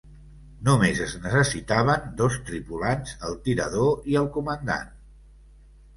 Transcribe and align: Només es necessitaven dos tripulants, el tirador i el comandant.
Només 0.67 1.01
es 1.07 1.11
necessitaven 1.25 2.09
dos 2.23 2.39
tripulants, 2.49 3.13
el 3.29 3.39
tirador 3.49 4.11
i 4.15 4.19
el 4.23 4.31
comandant. 4.39 4.91